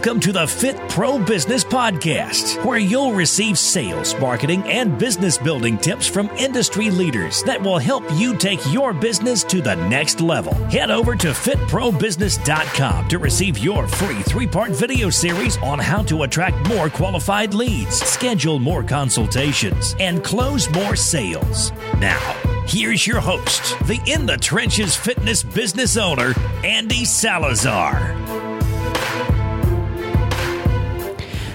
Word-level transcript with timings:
Welcome 0.00 0.20
to 0.20 0.32
the 0.32 0.46
Fit 0.46 0.78
Pro 0.88 1.22
Business 1.22 1.62
Podcast, 1.62 2.64
where 2.64 2.78
you'll 2.78 3.12
receive 3.12 3.58
sales, 3.58 4.18
marketing, 4.18 4.62
and 4.62 4.98
business 4.98 5.36
building 5.36 5.76
tips 5.76 6.06
from 6.06 6.30
industry 6.38 6.88
leaders 6.88 7.42
that 7.42 7.60
will 7.60 7.76
help 7.76 8.02
you 8.14 8.34
take 8.34 8.60
your 8.72 8.94
business 8.94 9.44
to 9.44 9.60
the 9.60 9.74
next 9.90 10.22
level. 10.22 10.54
Head 10.70 10.90
over 10.90 11.14
to 11.16 11.32
fitprobusiness.com 11.32 13.08
to 13.08 13.18
receive 13.18 13.58
your 13.58 13.86
free 13.86 14.22
three 14.22 14.46
part 14.46 14.70
video 14.70 15.10
series 15.10 15.58
on 15.58 15.78
how 15.78 16.02
to 16.04 16.22
attract 16.22 16.66
more 16.66 16.88
qualified 16.88 17.52
leads, 17.52 17.96
schedule 17.96 18.58
more 18.58 18.82
consultations, 18.82 19.94
and 20.00 20.24
close 20.24 20.70
more 20.70 20.96
sales. 20.96 21.72
Now, 21.98 22.34
Here's 22.66 23.04
your 23.04 23.20
host, 23.20 23.76
the 23.88 24.00
In 24.06 24.26
the 24.26 24.36
Trenches 24.36 24.94
fitness 24.94 25.42
business 25.42 25.96
owner, 25.96 26.34
Andy 26.62 27.04
Salazar. 27.04 28.39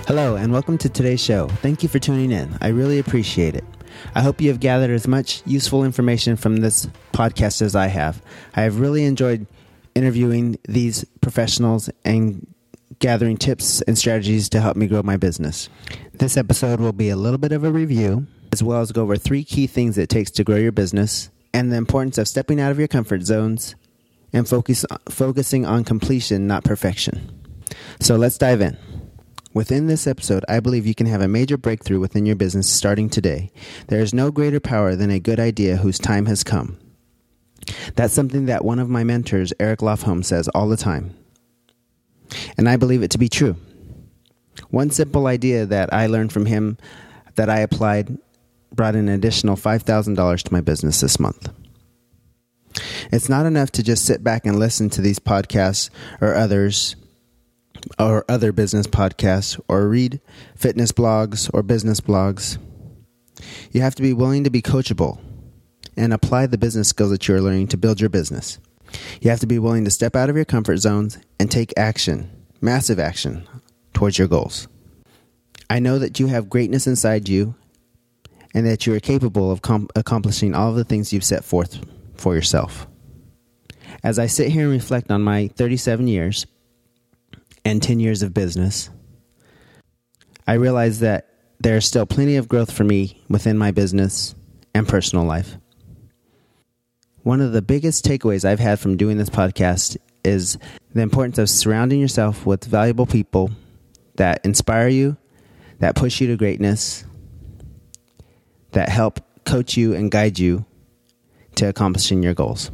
Hello, 0.08 0.36
and 0.36 0.54
welcome 0.54 0.78
to 0.78 0.88
today's 0.88 1.20
show. 1.20 1.48
Thank 1.48 1.82
you 1.82 1.90
for 1.90 1.98
tuning 1.98 2.32
in. 2.32 2.60
I 2.62 2.68
really 2.68 3.00
appreciate 3.00 3.56
it. 3.56 3.64
I 4.14 4.22
hope 4.22 4.40
you 4.40 4.50
have 4.50 4.60
gathered 4.60 4.92
as 4.92 5.08
much 5.08 5.42
useful 5.48 5.84
information 5.84 6.36
from 6.36 6.58
this 6.58 6.86
podcast 7.12 7.64
as 7.64 7.76
I 7.76 7.88
have. 7.88 8.22
I 8.56 8.62
have 8.62 8.80
really 8.80 9.04
enjoyed 9.06 9.48
interviewing 9.96 10.60
these 10.68 11.06
professionals 11.22 11.90
and 12.04 12.46
gathering 13.00 13.36
tips 13.36 13.82
and 13.82 13.98
strategies 13.98 14.48
to 14.50 14.62
help 14.62 14.78
me 14.78 14.86
grow 14.86 15.02
my 15.02 15.18
business. 15.18 15.70
This 16.14 16.38
episode 16.38 16.80
will 16.80 16.94
be 16.94 17.10
a 17.10 17.16
little 17.16 17.40
bit 17.40 17.52
of 17.52 17.64
a 17.64 17.72
review, 17.72 18.28
as 18.52 18.62
well 18.62 18.82
as 18.82 18.92
go 18.92 19.02
over 19.02 19.16
three 19.16 19.44
key 19.44 19.66
things 19.66 19.98
it 19.98 20.10
takes 20.10 20.30
to 20.32 20.44
grow 20.44 20.58
your 20.58 20.72
business 20.72 21.32
and 21.52 21.72
the 21.72 21.78
importance 21.78 22.20
of 22.20 22.28
stepping 22.28 22.62
out 22.62 22.70
of 22.70 22.78
your 22.78 22.88
comfort 22.88 23.24
zones 23.24 23.74
and 24.32 24.48
focus, 24.48 24.86
focusing 25.10 25.66
on 25.66 25.84
completion, 25.84 26.46
not 26.46 26.64
perfection. 26.64 27.42
So 28.00 28.18
let's 28.18 28.38
dive 28.38 28.62
in. 28.62 28.78
Within 29.56 29.88
this 29.88 30.06
episode, 30.06 30.44
I 30.50 30.60
believe 30.60 30.86
you 30.86 30.94
can 30.94 31.08
have 31.08 31.22
a 31.22 31.30
major 31.30 31.56
breakthrough 31.56 32.02
within 32.02 32.26
your 32.26 32.36
business 32.36 32.70
starting 32.70 33.10
today. 33.10 33.54
There 33.88 34.02
is 34.02 34.14
no 34.14 34.30
greater 34.30 34.60
power 34.60 34.98
than 34.98 35.10
a 35.10 35.18
good 35.18 35.40
idea 35.40 35.78
whose 35.78 35.98
time 35.98 36.26
has 36.26 36.44
come. 36.44 36.78
That's 37.96 38.14
something 38.14 38.48
that 38.48 38.66
one 38.66 38.80
of 38.80 38.90
my 38.90 39.06
mentors, 39.06 39.54
Eric 39.58 39.80
Lofholm, 39.80 40.26
says 40.26 40.50
all 40.50 40.68
the 40.68 40.76
time. 40.76 41.16
And 42.58 42.68
I 42.68 42.76
believe 42.76 43.02
it 43.02 43.12
to 43.12 43.18
be 43.18 43.30
true. 43.30 43.56
One 44.72 44.90
simple 44.90 45.26
idea 45.26 45.66
that 45.66 45.94
I 45.94 46.08
learned 46.08 46.34
from 46.34 46.48
him 46.48 46.78
that 47.36 47.50
I 47.50 47.60
applied 47.60 48.18
brought 48.74 48.96
an 48.96 49.08
additional 49.08 49.56
$5,000 49.56 50.44
to 50.44 50.54
my 50.54 50.60
business 50.60 51.00
this 51.00 51.18
month. 51.18 51.50
It's 53.10 53.30
not 53.30 53.46
enough 53.46 53.72
to 53.72 53.84
just 53.84 54.04
sit 54.04 54.22
back 54.22 54.46
and 54.46 54.60
listen 54.60 54.90
to 54.90 55.02
these 55.02 55.20
podcasts 55.20 55.90
or 56.20 56.36
others 56.36 56.98
or 58.00 58.26
other 58.30 58.52
business 58.52 58.88
podcasts 58.88 59.60
or 59.68 59.88
read 59.88 60.20
fitness 60.56 60.92
blogs 60.92 61.50
or 61.54 61.64
business 61.64 62.02
blogs. 62.02 62.58
You 63.72 63.82
have 63.82 63.96
to 63.96 64.02
be 64.02 64.14
willing 64.14 64.44
to 64.44 64.50
be 64.50 64.62
coachable 64.62 65.20
and 65.98 66.14
apply 66.14 66.48
the 66.48 66.58
business 66.58 66.90
skills 66.90 67.12
that 67.12 67.28
you're 67.28 67.42
learning 67.42 67.68
to 67.70 67.78
build 67.78 68.00
your 68.00 68.10
business. 68.10 68.60
You 69.22 69.30
have 69.30 69.40
to 69.42 69.48
be 69.48 69.60
willing 69.60 69.86
to 69.86 69.92
step 69.92 70.16
out 70.16 70.30
of 70.30 70.36
your 70.36 70.46
comfort 70.46 70.78
zones 70.78 71.18
and 71.40 71.52
take 71.52 71.74
action, 71.78 72.30
massive 72.62 73.00
action, 73.00 73.48
towards 73.94 74.18
your 74.18 74.28
goals. 74.28 74.68
I 75.70 75.80
know 75.80 76.00
that 76.00 76.20
you 76.20 76.28
have 76.28 76.50
greatness 76.50 76.88
inside 76.88 77.28
you 77.28 77.56
and 78.54 78.66
that 78.66 78.86
you 78.86 78.94
are 78.94 79.00
capable 79.00 79.52
of 79.52 79.62
com- 79.62 79.90
accomplishing 79.96 80.54
all 80.54 80.70
of 80.70 80.76
the 80.76 80.84
things 80.84 81.12
you've 81.12 81.24
set 81.24 81.44
forth 81.44 81.80
for 82.16 82.36
yourself. 82.36 82.88
As 84.04 84.20
I 84.20 84.28
sit 84.28 84.52
here 84.52 84.64
and 84.64 84.72
reflect 84.72 85.12
on 85.12 85.24
my 85.24 85.48
37 85.56 86.08
years, 86.08 86.46
and 87.66 87.82
10 87.84 88.00
years 88.00 88.22
of 88.22 88.34
business, 88.34 88.90
I 90.48 90.54
realize 90.54 91.00
that 91.00 91.30
there 91.60 91.76
is 91.76 91.86
still 91.86 92.06
plenty 92.06 92.36
of 92.36 92.48
growth 92.48 92.72
for 92.72 92.84
me 92.84 93.24
within 93.28 93.58
my 93.58 93.72
business 93.72 94.36
and 94.74 94.88
personal 94.88 95.26
life. 95.26 95.58
One 97.24 97.42
of 97.42 97.54
the 97.54 97.64
biggest 97.64 98.06
takeaways 98.06 98.46
I've 98.46 98.60
had 98.60 98.80
from 98.80 98.98
doing 98.98 99.18
this 99.18 99.30
podcast 99.30 99.98
is 100.24 100.60
the 100.94 101.02
importance 101.02 101.40
of 101.40 101.50
surrounding 101.50 102.00
yourself 102.00 102.46
with 102.46 102.64
valuable 102.66 103.08
people 103.08 103.50
that 104.16 104.46
inspire 104.46 104.88
you, 104.88 105.18
that 105.80 105.96
push 105.96 106.22
you 106.22 106.28
to 106.28 106.38
greatness, 106.38 107.04
that 108.72 108.90
help 108.90 109.20
coach 109.46 109.76
you 109.76 109.96
and 109.96 110.12
guide 110.12 110.38
you 110.38 110.66
to 111.56 111.68
accomplishing 111.68 112.22
your 112.22 112.34
goals. 112.34 112.70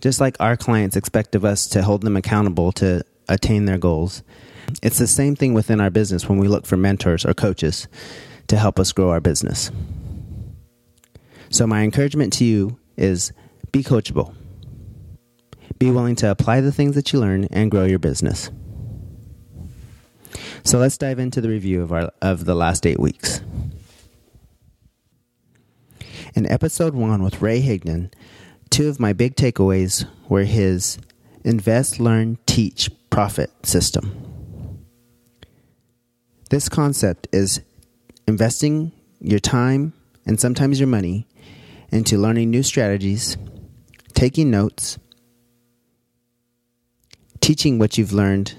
Just 0.00 0.20
like 0.20 0.36
our 0.40 0.56
clients 0.56 0.96
expect 0.96 1.36
of 1.36 1.44
us 1.44 1.68
to 1.68 1.82
hold 1.82 2.02
them 2.02 2.16
accountable 2.16 2.72
to 2.72 3.04
attain 3.32 3.64
their 3.64 3.78
goals. 3.78 4.22
It's 4.82 4.98
the 4.98 5.06
same 5.06 5.34
thing 5.34 5.54
within 5.54 5.80
our 5.80 5.90
business 5.90 6.28
when 6.28 6.38
we 6.38 6.48
look 6.48 6.66
for 6.66 6.76
mentors 6.76 7.24
or 7.24 7.34
coaches 7.34 7.88
to 8.48 8.56
help 8.56 8.78
us 8.78 8.92
grow 8.92 9.10
our 9.10 9.20
business. 9.20 9.70
So, 11.50 11.66
my 11.66 11.82
encouragement 11.82 12.32
to 12.34 12.44
you 12.44 12.78
is 12.96 13.32
be 13.72 13.82
coachable. 13.82 14.34
Be 15.78 15.90
willing 15.90 16.16
to 16.16 16.30
apply 16.30 16.60
the 16.60 16.72
things 16.72 16.94
that 16.94 17.12
you 17.12 17.18
learn 17.18 17.46
and 17.50 17.70
grow 17.70 17.84
your 17.84 17.98
business. 17.98 18.50
So 20.64 20.78
let's 20.78 20.96
dive 20.96 21.18
into 21.18 21.40
the 21.40 21.48
review 21.48 21.82
of 21.82 21.92
our 21.92 22.12
of 22.22 22.44
the 22.44 22.54
last 22.54 22.86
8 22.86 23.00
weeks. 23.00 23.40
In 26.34 26.46
episode 26.46 26.94
1 26.94 27.22
with 27.22 27.42
Ray 27.42 27.60
Higdon, 27.60 28.12
two 28.70 28.88
of 28.88 29.00
my 29.00 29.12
big 29.12 29.34
takeaways 29.34 30.06
were 30.28 30.44
his 30.44 30.98
invest, 31.44 32.00
learn, 32.00 32.38
teach 32.46 32.90
profit 33.12 33.50
system. 33.64 34.10
This 36.48 36.70
concept 36.70 37.28
is 37.30 37.60
investing 38.26 38.90
your 39.20 39.38
time 39.38 39.92
and 40.24 40.40
sometimes 40.40 40.80
your 40.80 40.86
money 40.86 41.28
into 41.90 42.16
learning 42.16 42.50
new 42.50 42.62
strategies, 42.62 43.36
taking 44.14 44.50
notes, 44.50 44.98
teaching 47.40 47.78
what 47.78 47.98
you've 47.98 48.14
learned, 48.14 48.56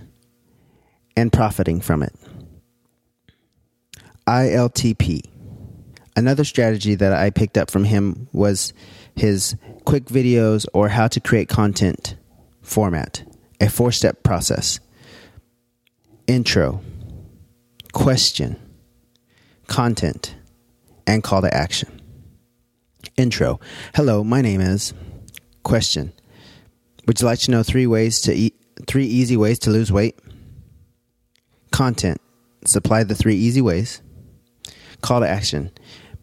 and 1.18 1.34
profiting 1.34 1.82
from 1.82 2.04
it. 2.04 2.14
ILTP. 4.28 5.22
Another 6.16 6.44
strategy 6.44 6.94
that 6.94 7.12
I 7.12 7.32
picked 7.32 7.58
up 7.58 7.72
from 7.72 7.86
him 7.86 8.28
was 8.32 8.72
his 9.16 9.56
quick 9.84 10.06
videos 10.06 10.68
or 10.76 10.90
how 10.90 11.08
to 11.08 11.20
create 11.20 11.50
content 11.50 12.16
format 12.62 13.24
a 13.64 13.70
four 13.70 13.94
step 13.94 14.24
process 14.24 14.82
intro, 16.28 16.82
question, 17.94 18.60
content, 19.68 20.36
and 21.08 21.24
call 21.24 21.42
to 21.42 21.54
action. 21.54 22.02
Intro 23.16 23.60
Hello, 23.96 24.24
my 24.24 24.42
name 24.42 24.60
is. 24.60 24.94
Question 25.64 26.12
Would 27.08 27.22
you 27.22 27.26
like 27.26 27.40
to 27.40 27.52
know 27.52 27.64
three 27.64 27.88
ways 27.88 28.20
to 28.22 28.34
eat, 28.34 28.56
three 28.86 29.06
easy 29.06 29.38
ways 29.38 29.60
to 29.60 29.70
lose 29.70 29.92
weight? 29.92 30.20
Content 31.72 32.20
Supply 32.66 33.04
the 33.04 33.16
three 33.16 33.36
easy 33.36 33.62
ways. 33.62 34.02
Call 35.02 35.22
to 35.22 35.28
action 35.28 35.72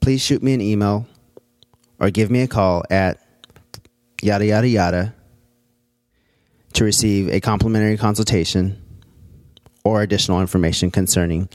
Please 0.00 0.20
shoot 0.20 0.42
me 0.42 0.52
an 0.52 0.60
email 0.60 1.06
or 1.98 2.10
give 2.10 2.30
me 2.30 2.42
a 2.42 2.48
call 2.48 2.84
at 2.90 3.18
yada 4.20 4.44
yada 4.44 4.68
yada 4.68 5.14
to 6.74 6.84
receive 6.84 7.28
a 7.28 7.40
complimentary 7.40 7.96
consultation 7.96 8.80
or 9.84 10.02
additional 10.02 10.40
information 10.40 10.90
concerning 10.90 11.48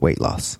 weight 0.00 0.20
loss. 0.20 0.58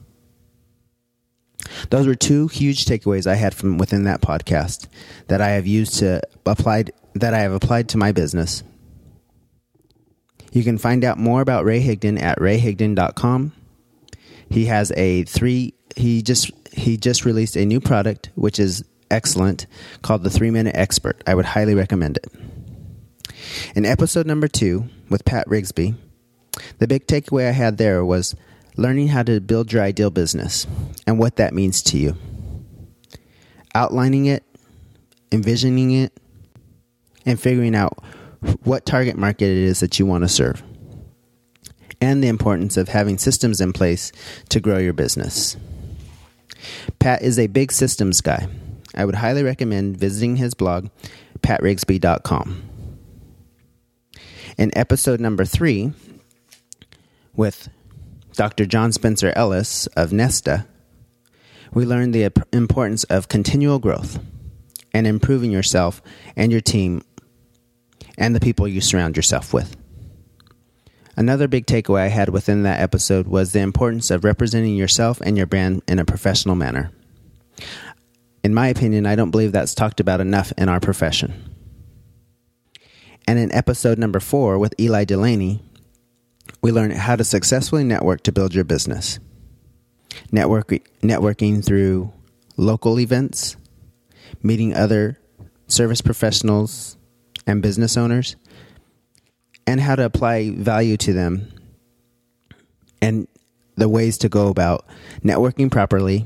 Those 1.91 2.07
were 2.07 2.15
two 2.15 2.49
huge 2.49 2.85
takeaways 2.85 3.27
I 3.27 3.35
had 3.35 3.55
from 3.55 3.79
within 3.79 4.05
that 4.05 4.21
podcast 4.21 4.89
that 5.29 5.41
I 5.41 5.51
have 5.51 5.67
used 5.67 5.99
to 5.99 6.23
applied 6.45 6.93
that 7.15 7.35
I 7.35 7.41
have 7.41 7.53
applied 7.53 7.89
to 7.91 7.99
my 7.99 8.13
business. 8.13 8.63
You 10.53 10.63
can 10.63 10.79
find 10.79 11.05
out 11.05 11.19
more 11.19 11.41
about 11.41 11.65
Ray 11.65 11.83
Higdon 11.83 12.21
at 12.21 12.39
rayhigdon.com. 12.39 13.53
He 14.49 14.67
has 14.67 14.93
a 14.97 15.25
3 15.25 15.75
he 15.97 16.23
just 16.23 16.51
he 16.73 16.97
just 16.97 17.25
released 17.25 17.57
a 17.57 17.65
new 17.65 17.81
product 17.81 18.31
which 18.35 18.59
is 18.59 18.85
excellent 19.11 19.67
called 20.03 20.23
the 20.23 20.31
3 20.31 20.51
minute 20.51 20.77
expert. 20.77 21.23
I 21.27 21.35
would 21.35 21.45
highly 21.45 21.75
recommend 21.75 22.19
it. 22.19 22.27
In 23.75 23.85
episode 23.85 24.27
number 24.27 24.49
two 24.49 24.89
with 25.09 25.25
Pat 25.25 25.47
Rigsby, 25.49 25.95
the 26.79 26.87
big 26.87 27.07
takeaway 27.07 27.49
I 27.49 27.53
had 27.53 27.79
there 27.79 28.05
was 28.05 28.35
learning 28.77 29.09
how 29.09 29.23
to 29.23 29.41
build 29.41 29.73
your 29.73 29.83
ideal 29.83 30.11
business 30.11 30.67
and 31.07 31.19
what 31.19 31.37
that 31.37 31.55
means 31.55 31.83
to 31.83 31.99
you. 31.99 32.17
Outlining 33.75 34.27
it, 34.27 34.45
envisioning 35.33 35.91
it, 35.91 36.13
and 37.25 37.41
figuring 37.41 37.75
out 37.75 38.03
what 38.63 38.87
target 38.87 39.17
market 39.17 39.47
it 39.47 39.57
is 39.57 39.81
that 39.81 39.99
you 39.99 40.07
want 40.07 40.25
to 40.25 40.29
serve. 40.29 40.63
And 42.01 42.23
the 42.23 42.29
importance 42.29 42.77
of 42.77 42.89
having 42.89 43.19
systems 43.19 43.61
in 43.61 43.73
place 43.73 44.13
to 44.51 44.61
grow 44.61 44.79
your 44.79 44.93
business. 44.93 45.57
Pat 46.99 47.23
is 47.23 47.39
a 47.39 47.47
big 47.47 47.73
systems 47.73 48.21
guy. 48.21 48.49
I 48.95 49.05
would 49.05 49.17
highly 49.17 49.43
recommend 49.43 49.97
visiting 49.97 50.37
his 50.37 50.55
blog, 50.55 50.89
patrigsby.com. 51.41 52.76
In 54.59 54.77
episode 54.77 55.21
number 55.21 55.45
three, 55.45 55.93
with 57.35 57.69
Dr. 58.33 58.65
John 58.65 58.91
Spencer 58.91 59.31
Ellis 59.37 59.87
of 59.89 60.15
Nesta, 60.15 60.67
we 61.75 61.85
learned 61.85 62.15
the 62.15 62.33
importance 62.55 63.05
of 63.05 63.29
continual 63.29 63.79
growth 63.79 64.19
and 64.95 65.07
improving 65.07 65.51
yourself 65.51 66.01
and 66.37 66.51
your 66.51 66.63
team 66.63 67.03
and 68.17 68.35
the 68.35 68.41
people 68.41 68.67
you 68.67 68.81
surround 68.81 69.15
yourself 69.15 69.53
with. 69.53 69.77
Another 71.19 71.49
big 71.49 71.67
takeaway 71.67 72.01
I 72.01 72.09
had 72.09 72.31
within 72.31 72.63
that 72.63 72.81
episode 72.81 73.27
was 73.27 73.53
the 73.53 73.61
importance 73.61 74.11
of 74.11 74.25
representing 74.25 74.75
yourself 74.75 75.21
and 75.21 75.37
your 75.37 75.47
brand 75.47 75.83
in 75.87 75.99
a 75.99 76.05
professional 76.07 76.55
manner. 76.55 76.91
In 78.43 78.55
my 78.55 78.69
opinion, 78.69 79.05
I 79.05 79.17
don't 79.17 79.31
believe 79.31 79.53
that's 79.53 79.75
talked 79.75 80.01
about 80.01 80.23
enough 80.23 80.51
in 80.57 80.71
our 80.71 80.81
profession. 80.81 81.56
And 83.27 83.39
in 83.39 83.53
episode 83.53 83.99
number 83.99 84.21
four 84.21 84.59
with 84.59 84.75
Eli 84.79 85.05
Delaney, 85.05 85.63
we 86.63 86.73
learn 86.73 86.91
how 86.93 87.17
to 87.17 87.25
successfully 87.25 87.85
network 87.85 88.23
to 88.23 88.33
build 88.33 88.55
your 88.55 88.65
business. 88.65 89.19
Network, 90.31 90.69
networking 91.03 91.65
through 91.65 92.13
local 92.57 92.99
events, 93.01 93.57
meeting 94.43 94.75
other 94.75 95.19
service 95.67 96.01
professionals 96.01 96.97
and 97.47 97.63
business 97.63 97.97
owners, 97.97 98.37
and 99.67 99.81
how 99.81 99.97
to 99.97 100.05
apply 100.05 100.51
value 100.51 100.97
to 100.97 101.13
them, 101.13 101.53
and 103.03 103.27
the 103.77 103.89
ways 103.89 104.19
to 104.19 104.29
go 104.29 104.49
about 104.49 104.87
networking 105.23 105.71
properly 105.71 106.25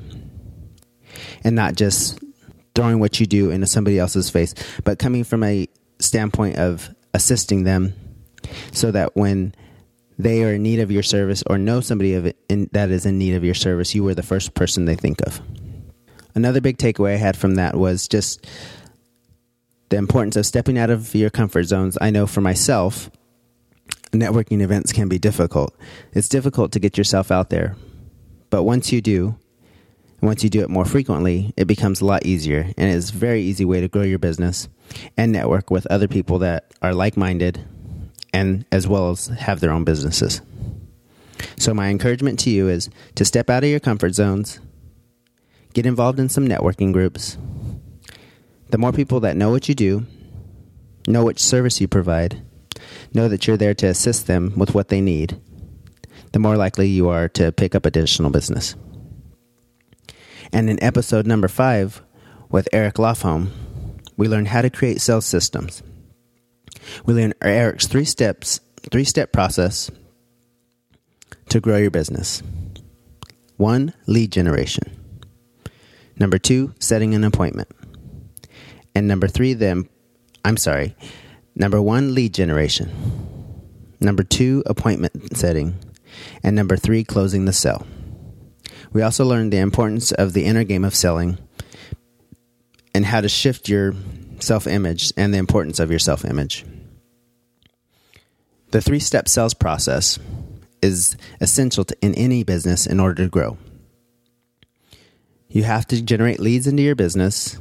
and 1.42 1.56
not 1.56 1.74
just 1.74 2.18
throwing 2.74 3.00
what 3.00 3.18
you 3.18 3.26
do 3.26 3.50
into 3.50 3.66
somebody 3.66 3.98
else's 3.98 4.30
face, 4.30 4.54
but 4.84 4.98
coming 4.98 5.24
from 5.24 5.42
a 5.42 5.66
standpoint 6.00 6.56
of 6.56 6.94
assisting 7.14 7.64
them 7.64 7.94
so 8.72 8.90
that 8.90 9.16
when 9.16 9.54
they 10.18 10.42
are 10.44 10.54
in 10.54 10.62
need 10.62 10.80
of 10.80 10.90
your 10.90 11.02
service 11.02 11.42
or 11.46 11.58
know 11.58 11.80
somebody 11.80 12.14
of 12.14 12.32
in, 12.48 12.68
that 12.72 12.90
is 12.90 13.06
in 13.06 13.18
need 13.18 13.34
of 13.34 13.44
your 13.44 13.54
service, 13.54 13.94
you 13.94 14.04
were 14.04 14.14
the 14.14 14.22
first 14.22 14.54
person 14.54 14.84
they 14.84 14.96
think 14.96 15.20
of. 15.22 15.40
Another 16.34 16.60
big 16.60 16.78
takeaway 16.78 17.14
I 17.14 17.18
had 17.18 17.36
from 17.36 17.56
that 17.56 17.76
was 17.76 18.06
just 18.06 18.46
the 19.88 19.96
importance 19.96 20.36
of 20.36 20.46
stepping 20.46 20.78
out 20.78 20.90
of 20.90 21.14
your 21.14 21.30
comfort 21.30 21.64
zones. 21.64 21.98
I 22.00 22.10
know 22.10 22.26
for 22.26 22.40
myself, 22.40 23.10
networking 24.12 24.60
events 24.60 24.92
can 24.92 25.08
be 25.08 25.18
difficult. 25.18 25.74
It's 26.12 26.28
difficult 26.28 26.72
to 26.72 26.80
get 26.80 26.96
yourself 26.96 27.30
out 27.30 27.50
there. 27.50 27.76
But 28.50 28.64
once 28.64 28.92
you 28.92 29.00
do, 29.00 29.36
once 30.20 30.44
you 30.44 30.50
do 30.50 30.62
it 30.62 30.70
more 30.70 30.84
frequently, 30.84 31.52
it 31.56 31.66
becomes 31.66 32.00
a 32.00 32.04
lot 32.04 32.26
easier 32.26 32.72
and 32.76 32.94
it's 32.94 33.10
a 33.10 33.14
very 33.14 33.42
easy 33.42 33.64
way 33.64 33.80
to 33.80 33.88
grow 33.88 34.02
your 34.02 34.18
business 34.18 34.68
and 35.16 35.32
network 35.32 35.70
with 35.70 35.86
other 35.86 36.08
people 36.08 36.38
that 36.40 36.72
are 36.82 36.94
like 36.94 37.16
minded 37.16 37.64
and 38.32 38.64
as 38.70 38.86
well 38.86 39.10
as 39.10 39.26
have 39.26 39.60
their 39.60 39.72
own 39.72 39.84
businesses. 39.84 40.40
So, 41.56 41.74
my 41.74 41.88
encouragement 41.88 42.38
to 42.40 42.50
you 42.50 42.68
is 42.68 42.90
to 43.14 43.24
step 43.24 43.50
out 43.50 43.64
of 43.64 43.70
your 43.70 43.80
comfort 43.80 44.14
zones, 44.14 44.60
get 45.72 45.86
involved 45.86 46.20
in 46.20 46.28
some 46.28 46.46
networking 46.46 46.92
groups. 46.92 47.38
The 48.68 48.78
more 48.78 48.92
people 48.92 49.20
that 49.20 49.36
know 49.36 49.50
what 49.50 49.68
you 49.68 49.74
do, 49.74 50.06
know 51.06 51.24
which 51.24 51.42
service 51.42 51.80
you 51.80 51.88
provide, 51.88 52.42
know 53.12 53.28
that 53.28 53.46
you're 53.46 53.56
there 53.56 53.74
to 53.74 53.86
assist 53.86 54.26
them 54.26 54.52
with 54.56 54.74
what 54.74 54.88
they 54.88 55.00
need, 55.00 55.40
the 56.32 56.38
more 56.38 56.56
likely 56.56 56.88
you 56.88 57.08
are 57.08 57.28
to 57.30 57.52
pick 57.52 57.74
up 57.74 57.86
additional 57.86 58.30
business. 58.30 58.76
And 60.52 60.68
in 60.68 60.82
episode 60.82 61.26
number 61.26 61.48
five 61.48 62.02
with 62.50 62.68
Eric 62.72 62.94
Lofholm, 62.94 63.50
we 64.20 64.28
learn 64.28 64.44
how 64.44 64.60
to 64.60 64.68
create 64.68 65.00
sales 65.00 65.24
systems. 65.24 65.82
We 67.06 67.14
learn 67.14 67.32
Eric's 67.40 67.86
three 67.86 68.04
steps, 68.04 68.60
three 68.90 69.04
step 69.04 69.32
process 69.32 69.90
to 71.48 71.58
grow 71.58 71.78
your 71.78 71.90
business. 71.90 72.42
One, 73.56 73.94
lead 74.06 74.30
generation. 74.30 74.94
Number 76.18 76.36
two, 76.36 76.74
setting 76.78 77.14
an 77.14 77.24
appointment. 77.24 77.70
And 78.94 79.08
number 79.08 79.26
three, 79.26 79.54
then, 79.54 79.88
I'm 80.44 80.58
sorry, 80.58 80.94
number 81.56 81.80
one, 81.80 82.14
lead 82.14 82.34
generation. 82.34 82.90
Number 84.00 84.22
two, 84.22 84.62
appointment 84.66 85.34
setting. 85.34 85.78
And 86.42 86.54
number 86.54 86.76
three, 86.76 87.04
closing 87.04 87.46
the 87.46 87.54
sale. 87.54 87.86
We 88.92 89.00
also 89.00 89.24
learned 89.24 89.50
the 89.50 89.60
importance 89.60 90.12
of 90.12 90.34
the 90.34 90.44
inner 90.44 90.64
game 90.64 90.84
of 90.84 90.94
selling 90.94 91.38
and 92.94 93.04
how 93.04 93.20
to 93.20 93.28
shift 93.28 93.68
your 93.68 93.94
self 94.40 94.66
image 94.66 95.12
and 95.16 95.32
the 95.32 95.38
importance 95.38 95.78
of 95.80 95.90
your 95.90 95.98
self 95.98 96.24
image. 96.24 96.64
The 98.70 98.80
three 98.80 99.00
step 99.00 99.28
sales 99.28 99.54
process 99.54 100.18
is 100.82 101.16
essential 101.40 101.84
to, 101.84 101.96
in 102.00 102.14
any 102.14 102.44
business 102.44 102.86
in 102.86 103.00
order 103.00 103.22
to 103.24 103.28
grow. 103.28 103.58
You 105.48 105.64
have 105.64 105.86
to 105.88 106.00
generate 106.00 106.40
leads 106.40 106.66
into 106.66 106.82
your 106.82 106.94
business 106.94 107.58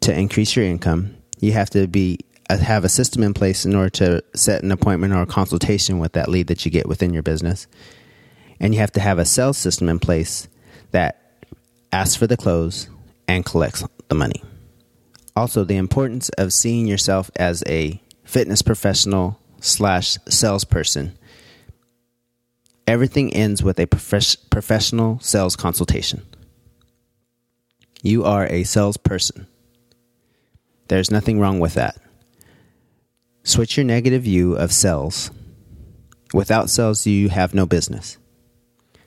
to 0.00 0.16
increase 0.16 0.54
your 0.54 0.64
income. 0.64 1.16
You 1.40 1.52
have 1.52 1.70
to 1.70 1.88
be 1.88 2.20
uh, 2.48 2.58
have 2.58 2.84
a 2.84 2.88
system 2.88 3.22
in 3.22 3.34
place 3.34 3.64
in 3.64 3.74
order 3.74 3.90
to 3.90 4.24
set 4.34 4.62
an 4.62 4.70
appointment 4.70 5.12
or 5.12 5.22
a 5.22 5.26
consultation 5.26 5.98
with 5.98 6.12
that 6.12 6.28
lead 6.28 6.48
that 6.48 6.64
you 6.64 6.70
get 6.70 6.88
within 6.88 7.12
your 7.12 7.22
business 7.22 7.66
and 8.62 8.72
you 8.72 8.80
have 8.80 8.92
to 8.92 9.00
have 9.00 9.18
a 9.18 9.24
sales 9.24 9.58
system 9.58 9.88
in 9.88 9.98
place 9.98 10.48
that 10.92 11.44
asks 11.92 12.16
for 12.16 12.26
the 12.26 12.36
close 12.36 12.88
and 13.28 13.44
collects 13.44 13.84
the 14.08 14.14
money. 14.14 14.42
Also, 15.34 15.64
the 15.64 15.76
importance 15.76 16.28
of 16.30 16.52
seeing 16.52 16.86
yourself 16.86 17.30
as 17.36 17.64
a 17.66 18.00
fitness 18.24 18.62
professional 18.62 19.38
slash 19.60 20.18
salesperson. 20.28 21.16
Everything 22.86 23.32
ends 23.32 23.62
with 23.62 23.78
a 23.78 23.86
prof- 23.86 24.36
professional 24.50 25.18
sales 25.20 25.56
consultation. 25.56 26.22
You 28.02 28.24
are 28.24 28.46
a 28.46 28.64
salesperson. 28.64 29.46
There's 30.88 31.10
nothing 31.10 31.38
wrong 31.38 31.60
with 31.60 31.74
that. 31.74 31.96
Switch 33.44 33.76
your 33.76 33.84
negative 33.84 34.22
view 34.22 34.54
of 34.56 34.72
sales. 34.72 35.30
Without 36.34 36.70
sales, 36.70 37.06
you 37.06 37.28
have 37.28 37.54
no 37.54 37.66
business. 37.66 38.18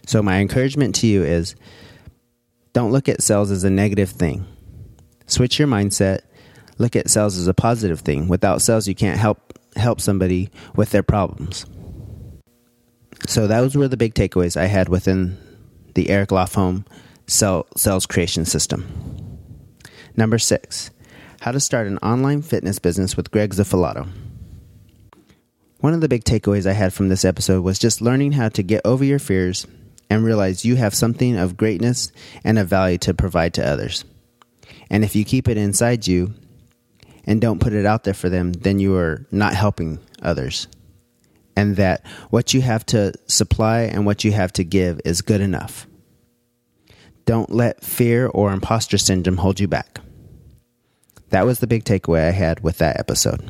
So, 0.07 0.21
my 0.21 0.39
encouragement 0.39 0.95
to 0.95 1.07
you 1.07 1.23
is 1.23 1.55
don't 2.75 2.91
look 2.91 3.07
at 3.07 3.23
sales 3.23 3.51
as 3.51 3.63
a 3.63 3.69
negative 3.69 4.09
thing. 4.09 4.45
Switch 5.27 5.57
your 5.57 5.67
mindset. 5.67 6.19
Look 6.77 6.97
at 6.97 7.09
sales 7.09 7.37
as 7.37 7.47
a 7.47 7.53
positive 7.53 8.01
thing. 8.01 8.27
Without 8.27 8.61
sales, 8.61 8.85
you 8.85 8.93
can't 8.93 9.17
help 9.17 9.57
help 9.77 10.01
somebody 10.01 10.49
with 10.75 10.91
their 10.91 11.01
problems. 11.01 11.65
So 13.27 13.47
those 13.47 13.77
were 13.77 13.87
the 13.87 13.95
big 13.95 14.13
takeaways 14.13 14.57
I 14.57 14.65
had 14.65 14.89
within 14.89 15.37
the 15.95 16.09
Eric 16.09 16.29
Lofholm 16.29 16.85
sales 17.27 18.05
creation 18.05 18.43
system. 18.43 19.39
Number 20.17 20.37
six, 20.37 20.91
how 21.39 21.53
to 21.53 21.61
start 21.61 21.87
an 21.87 21.97
online 21.99 22.41
fitness 22.41 22.77
business 22.77 23.15
with 23.15 23.31
Greg 23.31 23.53
Zafalato. 23.53 24.05
One 25.79 25.93
of 25.93 26.01
the 26.01 26.09
big 26.09 26.25
takeaways 26.25 26.69
I 26.69 26.73
had 26.73 26.93
from 26.93 27.07
this 27.07 27.23
episode 27.23 27.63
was 27.63 27.79
just 27.79 28.01
learning 28.01 28.33
how 28.33 28.49
to 28.49 28.63
get 28.63 28.81
over 28.83 29.05
your 29.05 29.19
fears 29.19 29.65
and 30.09 30.23
realize 30.23 30.65
you 30.65 30.75
have 30.75 30.93
something 30.93 31.37
of 31.37 31.57
greatness 31.57 32.11
and 32.43 32.59
of 32.59 32.67
value 32.67 32.97
to 32.99 33.13
provide 33.13 33.53
to 33.55 33.65
others. 33.65 34.05
And 34.89 35.03
if 35.03 35.15
you 35.15 35.25
keep 35.25 35.47
it 35.47 35.57
inside 35.57 36.07
you 36.07 36.33
and 37.25 37.41
don't 37.41 37.59
put 37.61 37.73
it 37.73 37.85
out 37.85 38.03
there 38.03 38.13
for 38.13 38.29
them, 38.29 38.53
then 38.53 38.79
you 38.79 38.95
are 38.95 39.25
not 39.31 39.55
helping 39.55 39.99
others. 40.21 40.67
And 41.55 41.77
that 41.77 42.05
what 42.29 42.53
you 42.53 42.61
have 42.61 42.85
to 42.87 43.13
supply 43.27 43.81
and 43.81 44.05
what 44.05 44.23
you 44.23 44.31
have 44.31 44.53
to 44.53 44.63
give 44.63 44.99
is 45.05 45.21
good 45.21 45.41
enough. 45.41 45.87
Don't 47.25 47.49
let 47.49 47.83
fear 47.83 48.27
or 48.27 48.51
imposter 48.51 48.97
syndrome 48.97 49.37
hold 49.37 49.59
you 49.59 49.67
back. 49.67 49.99
That 51.29 51.45
was 51.45 51.59
the 51.59 51.67
big 51.67 51.83
takeaway 51.83 52.27
I 52.27 52.31
had 52.31 52.59
with 52.59 52.77
that 52.77 52.99
episode. 52.99 53.41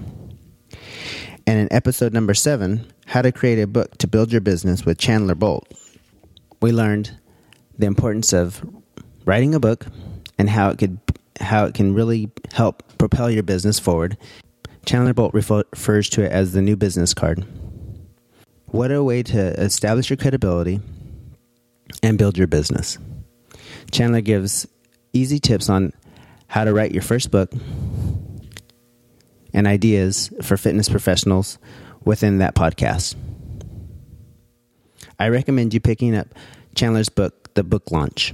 And 1.47 1.59
in 1.59 1.67
episode 1.71 2.13
number 2.13 2.33
seven, 2.33 2.87
How 3.05 3.21
to 3.21 3.31
Create 3.31 3.59
a 3.59 3.67
Book 3.67 3.97
to 3.99 4.07
Build 4.07 4.31
Your 4.31 4.41
Business 4.41 4.85
with 4.85 4.97
Chandler 4.97 5.35
Bolt, 5.35 5.71
we 6.65 6.71
learned 6.71 7.11
the 7.77 7.85
importance 7.85 8.33
of 8.33 8.59
writing 9.23 9.53
a 9.53 9.59
book 9.59 9.85
and 10.39 10.49
how 10.49 10.71
it 10.71 10.79
could 10.79 10.97
how 11.39 11.65
it 11.65 11.75
can 11.75 11.93
really 11.93 12.31
help 12.53 12.81
propel 12.97 13.29
your 13.29 13.43
business 13.43 13.77
forward. 13.77 14.17
Chandler 14.83 15.13
Bolt 15.13 15.35
refers 15.35 16.09
to 16.09 16.23
it 16.23 16.31
as 16.31 16.53
the 16.53 16.63
new 16.63 16.75
business 16.75 17.13
card. 17.13 17.45
What 18.65 18.91
a 18.91 19.03
way 19.03 19.21
to 19.21 19.39
establish 19.61 20.09
your 20.09 20.17
credibility 20.17 20.79
and 22.01 22.17
build 22.17 22.35
your 22.35 22.47
business. 22.47 22.97
Chandler 23.91 24.21
gives 24.21 24.67
easy 25.13 25.37
tips 25.37 25.69
on 25.69 25.93
how 26.47 26.63
to 26.63 26.73
write 26.73 26.93
your 26.93 27.03
first 27.03 27.29
book 27.29 27.53
and 29.53 29.67
ideas 29.67 30.33
for 30.41 30.57
fitness 30.57 30.89
professionals 30.89 31.59
within 32.05 32.39
that 32.39 32.55
podcast. 32.55 33.13
I 35.19 35.29
recommend 35.29 35.73
you 35.73 35.79
picking 35.79 36.15
up 36.15 36.27
Chandler's 36.75 37.09
book, 37.09 37.53
The 37.55 37.63
Book 37.63 37.91
Launch. 37.91 38.33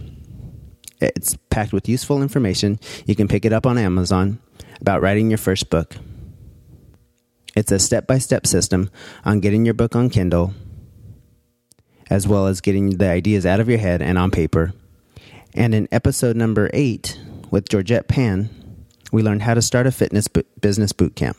It's 0.99 1.37
packed 1.49 1.73
with 1.73 1.87
useful 1.87 2.21
information. 2.21 2.79
You 3.05 3.15
can 3.15 3.27
pick 3.27 3.45
it 3.45 3.53
up 3.53 3.65
on 3.65 3.77
Amazon 3.77 4.39
about 4.79 5.01
writing 5.01 5.29
your 5.29 5.37
first 5.37 5.69
book. 5.69 5.95
It's 7.55 7.71
a 7.71 7.79
step 7.79 8.07
by 8.07 8.17
step 8.17 8.45
system 8.45 8.89
on 9.25 9.39
getting 9.39 9.65
your 9.65 9.73
book 9.73 9.95
on 9.95 10.09
Kindle 10.09 10.53
as 12.09 12.27
well 12.27 12.47
as 12.47 12.59
getting 12.59 12.97
the 12.97 13.07
ideas 13.07 13.45
out 13.45 13.61
of 13.61 13.69
your 13.69 13.77
head 13.77 14.01
and 14.01 14.17
on 14.17 14.31
paper. 14.31 14.73
And 15.53 15.73
in 15.73 15.87
episode 15.91 16.35
number 16.35 16.69
eight 16.73 17.17
with 17.49 17.69
Georgette 17.69 18.09
Pan, 18.09 18.49
we 19.13 19.23
learned 19.23 19.43
how 19.43 19.53
to 19.53 19.61
start 19.61 19.87
a 19.87 19.91
fitness 19.91 20.27
bu- 20.27 20.43
business 20.59 20.91
boot 20.91 21.15
camp. 21.15 21.37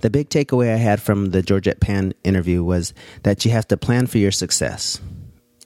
The 0.00 0.10
big 0.10 0.28
takeaway 0.28 0.72
I 0.72 0.76
had 0.76 1.00
from 1.00 1.30
the 1.30 1.42
Georgette 1.42 1.80
Pan 1.80 2.12
interview 2.24 2.62
was 2.62 2.92
that 3.22 3.44
you 3.44 3.50
have 3.50 3.68
to 3.68 3.76
plan 3.76 4.06
for 4.06 4.18
your 4.18 4.32
success 4.32 5.00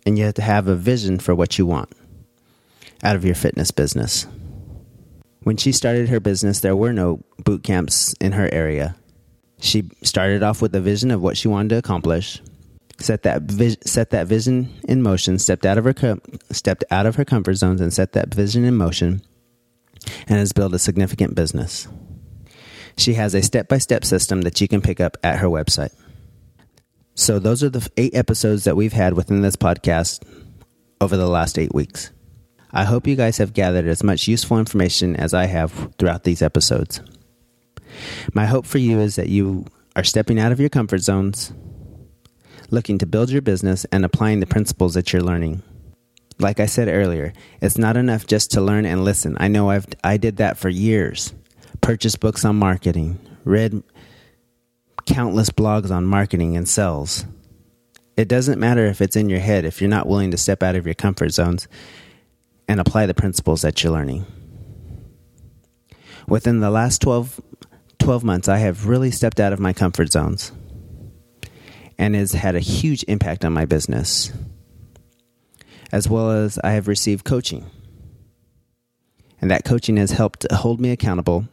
and 0.04 0.18
you 0.18 0.24
have 0.24 0.34
to 0.34 0.42
have 0.42 0.68
a 0.68 0.76
vision 0.76 1.18
for 1.18 1.34
what 1.34 1.58
you 1.58 1.66
want 1.66 1.90
out 3.02 3.16
of 3.16 3.24
your 3.24 3.34
fitness 3.34 3.70
business. 3.70 4.26
When 5.42 5.56
she 5.56 5.72
started 5.72 6.08
her 6.08 6.20
business, 6.20 6.60
there 6.60 6.76
were 6.76 6.92
no 6.92 7.24
boot 7.44 7.64
camps 7.64 8.14
in 8.20 8.32
her 8.32 8.48
area. 8.52 8.94
She 9.58 9.90
started 10.02 10.42
off 10.42 10.62
with 10.62 10.74
a 10.74 10.80
vision 10.80 11.10
of 11.10 11.22
what 11.22 11.36
she 11.36 11.48
wanted 11.48 11.70
to 11.70 11.78
accomplish, 11.78 12.40
set 12.98 13.22
that 13.22 13.42
vi- 13.42 13.76
set 13.84 14.10
that 14.10 14.26
vision 14.26 14.72
in 14.88 15.02
motion, 15.02 15.38
stepped 15.38 15.66
out 15.66 15.78
of 15.78 15.84
her 15.84 15.92
com- 15.92 16.22
stepped 16.50 16.84
out 16.90 17.06
of 17.06 17.16
her 17.16 17.24
comfort 17.24 17.54
zones 17.54 17.80
and 17.80 17.92
set 17.92 18.12
that 18.12 18.34
vision 18.34 18.64
in 18.64 18.76
motion 18.76 19.22
and 20.28 20.38
has 20.38 20.52
built 20.52 20.74
a 20.74 20.78
significant 20.78 21.34
business. 21.34 21.88
She 22.96 23.14
has 23.14 23.34
a 23.34 23.42
step-by-step 23.42 24.04
system 24.04 24.42
that 24.42 24.60
you 24.60 24.68
can 24.68 24.82
pick 24.82 25.00
up 25.00 25.16
at 25.22 25.38
her 25.38 25.46
website. 25.46 25.94
So 27.14 27.38
those 27.38 27.62
are 27.62 27.68
the 27.68 27.88
eight 27.96 28.14
episodes 28.14 28.64
that 28.64 28.76
we've 28.76 28.92
had 28.92 29.14
within 29.14 29.42
this 29.42 29.56
podcast 29.56 30.22
over 31.00 31.16
the 31.16 31.28
last 31.28 31.58
8 31.58 31.74
weeks. 31.74 32.10
I 32.70 32.84
hope 32.84 33.06
you 33.06 33.16
guys 33.16 33.36
have 33.36 33.52
gathered 33.52 33.86
as 33.86 34.02
much 34.02 34.28
useful 34.28 34.58
information 34.58 35.14
as 35.16 35.34
I 35.34 35.44
have 35.44 35.92
throughout 35.98 36.24
these 36.24 36.40
episodes. 36.40 37.02
My 38.32 38.46
hope 38.46 38.64
for 38.64 38.78
you 38.78 38.98
is 38.98 39.16
that 39.16 39.28
you 39.28 39.66
are 39.94 40.04
stepping 40.04 40.38
out 40.38 40.52
of 40.52 40.60
your 40.60 40.70
comfort 40.70 41.00
zones, 41.00 41.52
looking 42.70 42.96
to 42.98 43.06
build 43.06 43.28
your 43.30 43.42
business, 43.42 43.84
and 43.92 44.04
applying 44.06 44.40
the 44.40 44.46
principles 44.46 44.94
that 44.94 45.12
you're 45.12 45.22
learning. 45.22 45.62
Like 46.38 46.60
I 46.60 46.66
said 46.66 46.88
earlier, 46.88 47.34
it's 47.60 47.76
not 47.76 47.98
enough 47.98 48.26
just 48.26 48.50
to 48.52 48.62
learn 48.62 48.86
and 48.86 49.04
listen. 49.04 49.36
I 49.38 49.48
know 49.48 49.68
I've 49.68 49.86
I 50.02 50.16
did 50.16 50.38
that 50.38 50.56
for 50.56 50.70
years. 50.70 51.34
Purchased 51.82 52.20
books 52.20 52.44
on 52.44 52.56
marketing, 52.56 53.18
read 53.44 53.82
countless 55.06 55.50
blogs 55.50 55.90
on 55.90 56.04
marketing 56.04 56.56
and 56.56 56.68
sales. 56.68 57.24
It 58.16 58.28
doesn't 58.28 58.60
matter 58.60 58.86
if 58.86 59.00
it's 59.00 59.16
in 59.16 59.28
your 59.28 59.40
head 59.40 59.64
if 59.64 59.80
you're 59.80 59.90
not 59.90 60.06
willing 60.06 60.30
to 60.32 60.36
step 60.36 60.62
out 60.62 60.76
of 60.76 60.86
your 60.86 60.94
comfort 60.94 61.30
zones 61.30 61.66
and 62.68 62.80
apply 62.80 63.06
the 63.06 63.14
principles 63.14 63.62
that 63.62 63.82
you're 63.82 63.92
learning. 63.92 64.26
Within 66.28 66.60
the 66.60 66.70
last 66.70 67.00
12, 67.00 67.40
12 67.98 68.24
months, 68.24 68.48
I 68.48 68.58
have 68.58 68.86
really 68.86 69.10
stepped 69.10 69.40
out 69.40 69.52
of 69.52 69.60
my 69.60 69.72
comfort 69.72 70.12
zones 70.12 70.52
and 71.98 72.14
has 72.14 72.32
had 72.32 72.54
a 72.54 72.60
huge 72.60 73.04
impact 73.08 73.44
on 73.44 73.52
my 73.52 73.64
business, 73.64 74.32
as 75.90 76.08
well 76.08 76.30
as 76.30 76.58
I 76.62 76.72
have 76.72 76.88
received 76.88 77.24
coaching. 77.24 77.66
And 79.40 79.50
that 79.50 79.64
coaching 79.64 79.96
has 79.96 80.12
helped 80.12 80.46
hold 80.52 80.80
me 80.80 80.90
accountable 80.90 81.48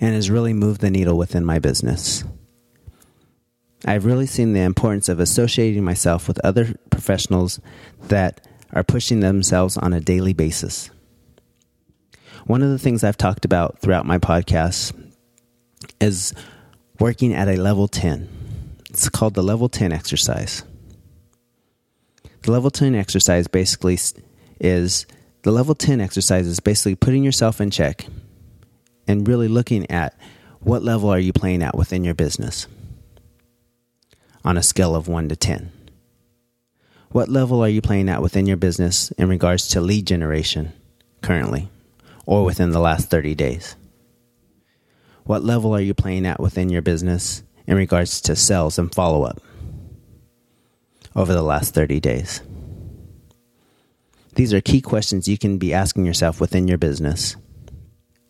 and 0.00 0.14
has 0.14 0.30
really 0.30 0.52
moved 0.52 0.80
the 0.80 0.90
needle 0.90 1.16
within 1.16 1.44
my 1.44 1.58
business. 1.58 2.24
I've 3.84 4.04
really 4.04 4.26
seen 4.26 4.52
the 4.52 4.60
importance 4.60 5.08
of 5.08 5.20
associating 5.20 5.84
myself 5.84 6.26
with 6.26 6.40
other 6.44 6.74
professionals 6.90 7.60
that 8.08 8.46
are 8.72 8.82
pushing 8.82 9.20
themselves 9.20 9.76
on 9.76 9.92
a 9.92 10.00
daily 10.00 10.32
basis. 10.32 10.90
One 12.46 12.62
of 12.62 12.70
the 12.70 12.78
things 12.78 13.04
I've 13.04 13.16
talked 13.16 13.44
about 13.44 13.78
throughout 13.80 14.06
my 14.06 14.18
podcast 14.18 14.94
is 16.00 16.34
working 16.98 17.34
at 17.34 17.48
a 17.48 17.56
level 17.56 17.88
10. 17.88 18.28
It's 18.90 19.08
called 19.08 19.34
the 19.34 19.42
level 19.42 19.68
10 19.68 19.92
exercise. 19.92 20.64
The 22.42 22.50
level 22.50 22.70
10 22.70 22.94
exercise 22.94 23.46
basically 23.46 23.98
is 24.60 25.06
the 25.42 25.52
level 25.52 25.74
10 25.74 26.00
exercise 26.00 26.46
is 26.46 26.60
basically 26.60 26.94
putting 26.94 27.22
yourself 27.22 27.60
in 27.60 27.70
check 27.70 28.06
and 29.08 29.26
really 29.26 29.48
looking 29.48 29.90
at 29.90 30.16
what 30.60 30.84
level 30.84 31.08
are 31.08 31.18
you 31.18 31.32
playing 31.32 31.62
at 31.62 31.76
within 31.76 32.04
your 32.04 32.14
business 32.14 32.68
on 34.44 34.56
a 34.56 34.62
scale 34.62 34.94
of 34.94 35.08
1 35.08 35.30
to 35.30 35.36
10. 35.36 35.72
What 37.10 37.28
level 37.28 37.62
are 37.64 37.68
you 37.68 37.80
playing 37.80 38.08
at 38.08 38.22
within 38.22 38.46
your 38.46 38.58
business 38.58 39.10
in 39.12 39.28
regards 39.28 39.68
to 39.68 39.80
lead 39.80 40.06
generation 40.06 40.72
currently 41.22 41.70
or 42.26 42.44
within 42.44 42.70
the 42.70 42.80
last 42.80 43.10
30 43.10 43.34
days? 43.34 43.76
What 45.24 45.42
level 45.42 45.74
are 45.74 45.80
you 45.80 45.94
playing 45.94 46.26
at 46.26 46.40
within 46.40 46.68
your 46.68 46.82
business 46.82 47.42
in 47.66 47.76
regards 47.76 48.20
to 48.22 48.36
sales 48.36 48.78
and 48.78 48.94
follow 48.94 49.24
up 49.24 49.40
over 51.16 51.32
the 51.32 51.42
last 51.42 51.74
30 51.74 51.98
days? 52.00 52.42
These 54.34 54.52
are 54.52 54.60
key 54.60 54.80
questions 54.80 55.28
you 55.28 55.38
can 55.38 55.58
be 55.58 55.74
asking 55.74 56.06
yourself 56.06 56.40
within 56.40 56.68
your 56.68 56.78
business. 56.78 57.36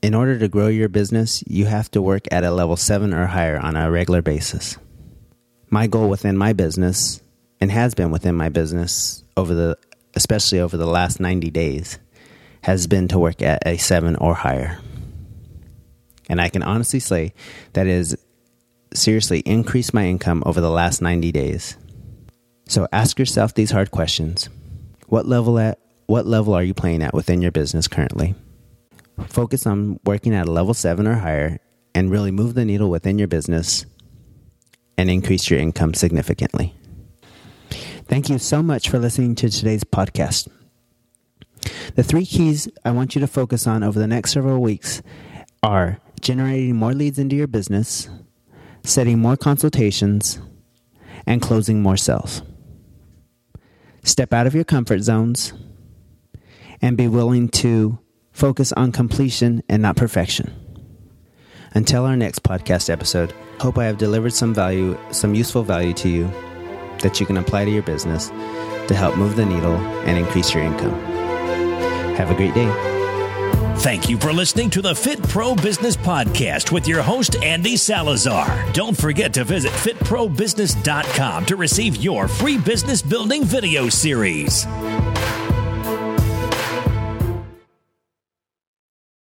In 0.00 0.14
order 0.14 0.38
to 0.38 0.48
grow 0.48 0.68
your 0.68 0.88
business, 0.88 1.42
you 1.46 1.66
have 1.66 1.90
to 1.90 2.00
work 2.00 2.26
at 2.30 2.44
a 2.44 2.52
level 2.52 2.76
7 2.76 3.12
or 3.12 3.26
higher 3.26 3.58
on 3.58 3.74
a 3.74 3.90
regular 3.90 4.22
basis. 4.22 4.78
My 5.70 5.88
goal 5.88 6.08
within 6.08 6.36
my 6.36 6.52
business 6.52 7.20
and 7.60 7.70
has 7.72 7.94
been 7.94 8.12
within 8.12 8.36
my 8.36 8.48
business 8.48 9.24
over 9.36 9.54
the 9.54 9.76
especially 10.14 10.60
over 10.60 10.76
the 10.76 10.86
last 10.86 11.20
90 11.20 11.50
days 11.50 11.98
has 12.62 12.86
been 12.86 13.08
to 13.08 13.18
work 13.18 13.42
at 13.42 13.62
a 13.66 13.76
7 13.76 14.16
or 14.16 14.34
higher. 14.34 14.78
And 16.28 16.40
I 16.40 16.48
can 16.48 16.62
honestly 16.62 17.00
say 17.00 17.34
that 17.72 17.86
is 17.86 18.16
seriously 18.94 19.40
increased 19.40 19.94
my 19.94 20.06
income 20.06 20.42
over 20.46 20.60
the 20.60 20.70
last 20.70 21.02
90 21.02 21.32
days. 21.32 21.76
So 22.68 22.86
ask 22.92 23.18
yourself 23.18 23.54
these 23.54 23.70
hard 23.70 23.90
questions. 23.90 24.48
What 25.06 25.26
level 25.26 25.58
at 25.58 25.80
what 26.06 26.26
level 26.26 26.54
are 26.54 26.62
you 26.62 26.72
playing 26.72 27.02
at 27.02 27.14
within 27.14 27.42
your 27.42 27.52
business 27.52 27.88
currently? 27.88 28.34
Focus 29.26 29.66
on 29.66 29.98
working 30.04 30.34
at 30.34 30.46
a 30.46 30.50
level 30.50 30.75
7 30.75 31.06
or 31.06 31.14
higher 31.14 31.58
and 31.94 32.10
really 32.10 32.30
move 32.30 32.54
the 32.54 32.64
needle 32.64 32.90
within 32.90 33.18
your 33.18 33.28
business 33.28 33.84
and 34.96 35.10
increase 35.10 35.50
your 35.50 35.58
income 35.60 35.94
significantly. 35.94 36.75
Thank 38.06 38.28
you 38.28 38.38
so 38.38 38.62
much 38.62 38.88
for 38.88 38.98
listening 38.98 39.34
to 39.37 39.50
today's 39.50 39.84
podcast. 39.84 40.48
The 41.94 42.02
three 42.02 42.25
keys 42.25 42.68
I 42.84 42.90
want 42.90 43.14
you 43.14 43.20
to 43.20 43.26
focus 43.26 43.66
on 43.66 43.82
over 43.82 43.98
the 43.98 44.06
next 44.06 44.32
several 44.32 44.60
weeks 44.60 45.02
are 45.62 45.98
generating 46.20 46.76
more 46.76 46.94
leads 46.94 47.18
into 47.18 47.37
your 47.37 47.46
business, 47.46 48.08
setting 48.82 49.18
more 49.18 49.37
consultations, 49.37 50.40
and 51.26 51.42
closing 51.42 51.82
more 51.82 51.96
sales. 51.96 52.42
Step 54.04 54.32
out 54.32 54.46
of 54.46 54.54
your 54.54 54.64
comfort 54.64 55.00
zones 55.00 55.52
and 56.80 56.96
be 56.96 57.08
willing 57.08 57.48
to 57.48 57.98
focus 58.38 58.73
on 58.73 58.92
completion 58.92 59.62
and 59.68 59.83
not 59.83 59.97
perfection. 59.97 60.54
Until 61.75 62.04
our 62.04 62.16
next 62.16 62.42
podcast 62.42 62.88
episode, 62.88 63.33
hope 63.61 63.76
I 63.76 63.85
have 63.85 63.99
delivered 63.99 64.33
some 64.33 64.54
value, 64.54 64.97
some 65.11 65.35
useful 65.35 65.64
value 65.64 65.92
to 65.95 66.09
you 66.09 66.25
that 67.02 67.21
you 67.21 67.26
can 67.26 67.37
apply 67.37 67.64
to 67.64 67.71
your 67.71 67.83
business 67.83 68.28
to 68.28 68.95
help 68.95 69.16
move 69.16 69.37
the 69.37 69.45
needle 69.45 69.76
and 70.07 70.16
increase 70.16 70.54
your 70.54 70.62
income. 70.62 70.99
Have 72.16 72.30
a 72.30 72.35
great 72.35 72.54
day. 72.54 72.73
Thank 73.78 74.09
you 74.09 74.18
for 74.18 74.33
listening 74.33 74.71
to 74.71 74.83
the 74.83 74.95
Fit 74.95 75.23
Pro 75.23 75.54
Business 75.54 75.97
Podcast 75.97 76.73
with 76.73 76.88
your 76.88 77.02
host, 77.02 77.37
Andy 77.42 77.76
Salazar. 77.76 78.73
Don't 78.73 78.97
forget 78.97 79.33
to 79.35 79.45
visit 79.45 79.71
fitprobusiness.com 79.71 81.47
to 81.47 81.57
receive 81.57 81.97
your 81.97 82.26
free 82.26 82.59
business 82.59 83.02
building 83.02 83.45
video 83.45 83.88
series. 83.88 84.66